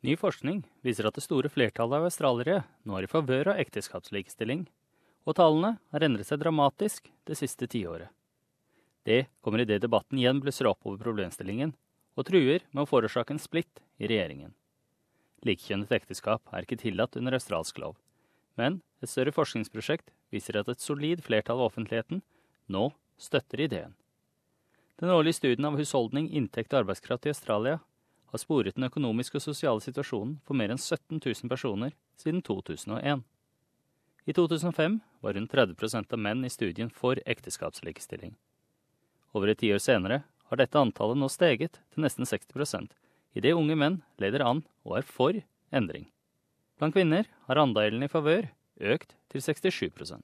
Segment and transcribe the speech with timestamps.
[0.00, 4.62] Ny forskning viser at det store flertallet av australiere nå er i favør av ekteskapslikestilling,
[5.28, 8.08] og tallene har endret seg dramatisk det siste tiåret.
[9.04, 11.74] Det kommer idet debatten igjen blusser opp over problemstillingen,
[12.16, 14.54] og truer med å forårsake en splitt i regjeringen.
[15.44, 17.98] Likekjønnet ekteskap er ikke tillatt under australsk lov,
[18.56, 22.24] men et større forskningsprosjekt viser at et solid flertall av offentligheten
[22.72, 22.88] nå
[23.20, 23.92] støtter ideen.
[25.00, 27.78] Den årlige studien av husholdning, inntekt og arbeidskraft i Australia
[28.30, 33.24] har sporet den økonomiske og sosiale situasjonen for mer enn 17 000 personer siden 2001.
[34.28, 38.36] I 2005 var rundt 30% av menn i studien for ekteskapslikestilling.
[39.34, 42.90] Over et tiår senere har dette antallet nå steget til nesten 60%
[43.38, 45.38] idet unge menn leder an og er for
[45.70, 46.08] endring.
[46.78, 50.22] Blant kvinner har andelen i favør økt til 67%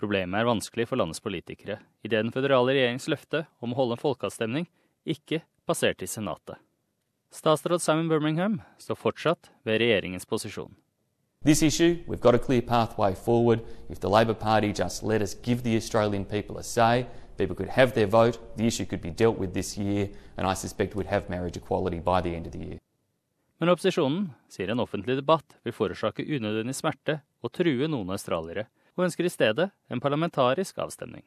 [0.00, 4.00] Problemet er vanskelig for landets politikere, idet den føderale regjerings løfte om å holde en
[4.00, 4.64] folkeavstemning
[5.04, 6.56] ikke passerte i Senatet.
[7.30, 10.74] Statsråd Simon Birmingham står fortsatt ved regjeringens posisjon.
[11.44, 13.60] This issue, we've got a clear pathway forward.
[13.88, 17.06] If the Labor Party just let us give the Australian people a say,
[17.38, 20.54] people could have their vote, the issue could be dealt with this year, and I
[20.54, 22.78] suspect we'd have marriage equality by the end of the year.
[23.60, 28.66] Men opposisjonen sier en offentlig debatt vil forårsake unødvendig smerte og true noen australiere,
[28.98, 31.22] og ønsker i stedet en parlamentarisk avstemning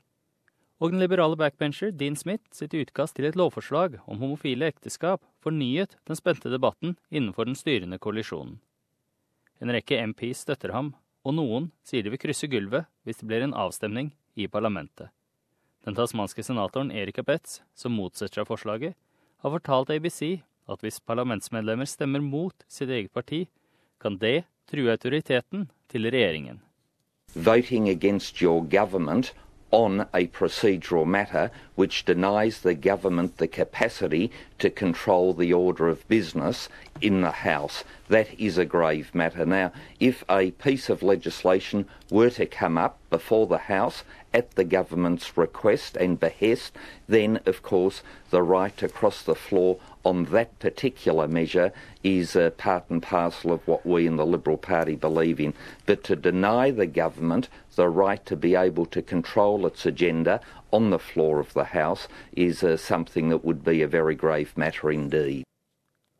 [0.83, 5.95] og den liberale backbencher Dean Smith sitt utkast til et lovforslag om homofile ekteskap fornyet
[6.09, 8.57] den spente debatten innenfor den styrende koalisjonen.
[9.63, 10.91] En rekke MPs støtter ham,
[11.23, 15.07] og noen sier de vil krysse gulvet hvis det blir en avstemning i parlamentet.
[15.87, 18.97] Den tasmanske senatoren Erika Betz, som motsetter seg forslaget,
[19.39, 23.45] har fortalt ABC at hvis parlamentsmedlemmer stemmer mot sitt eget parti,
[24.03, 26.59] kan det true autoriteten til regjeringen.
[27.35, 28.59] Voting against your
[29.73, 34.31] on a procedural matter which denies the government the capacity
[34.63, 36.69] to control the order of business
[37.01, 37.83] in the House.
[38.07, 39.45] That is a grave matter.
[39.45, 44.63] Now, if a piece of legislation were to come up before the House at the
[44.63, 46.71] government's request and behest,
[47.09, 52.49] then, of course, the right to cross the floor on that particular measure is uh,
[52.51, 55.53] part and parcel of what we in the Liberal Party believe in.
[55.85, 60.39] But to deny the government the right to be able to control its agenda
[60.73, 64.57] on the floor of the House is uh, something that would be a very grave
[64.57, 65.43] matter indeed.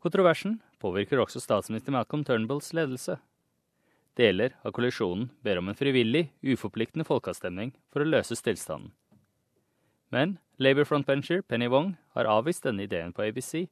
[0.04, 3.18] Kontroversen påvirker også statsminister Malcolm Turnbulls ledelse.
[4.18, 8.92] Deler av koalisjonen ber om en frivillig, uforpliktende folkeavstemning for å løse stillstanden.
[10.14, 13.66] Men Labour frontbencher Penny Wong har avvist denne ideen på ABC,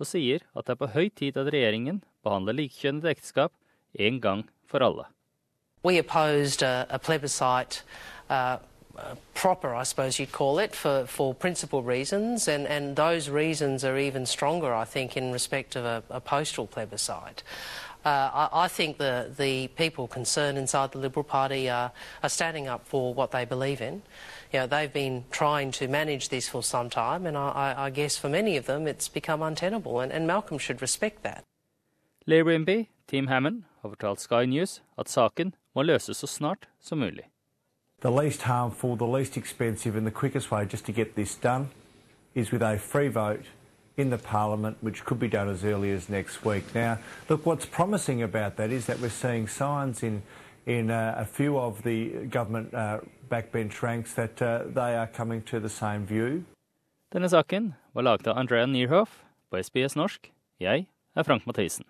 [0.00, 3.52] og sier at det er på høy tid at regjeringen behandler likekjønnede ekteskap
[3.94, 5.06] en gang for alle.
[5.84, 7.84] We opposed a, a plebiscite
[8.30, 8.58] uh,
[9.34, 13.98] proper, I suppose you'd call it, for, for principal reasons, and, and those reasons are
[13.98, 17.42] even stronger, I think, in respect of a, a postal plebiscite.
[18.04, 21.90] Uh, I, I, think the, the people concerned inside the Liberal Party are,
[22.22, 24.02] are standing up for what they believe in.
[24.52, 28.18] You know, they've been trying to manage this for some time, and I, I guess
[28.18, 31.44] for many of them it's become untenable, and, and Malcolm should respect that.
[32.26, 36.98] Labour MP Tim Hammond har fortalt Sky News at saken må løses så snart som
[36.98, 37.28] mulig.
[38.04, 41.70] The least harmful, the least expensive, and the quickest way just to get this done
[42.34, 43.46] is with a free vote
[43.96, 46.74] in the Parliament, which could be done as early as next week.
[46.74, 46.98] Now,
[47.30, 50.22] look, what's promising about that is that we're seeing signs in
[50.66, 53.00] in uh, a few of the government uh,
[53.30, 56.44] backbench ranks that uh, they are coming to the same view.
[57.10, 60.32] Denne saken var laget av Andrea Nierhoff på SBS norsk.
[60.60, 60.86] Jeg
[61.16, 61.84] er Frank Mathisen.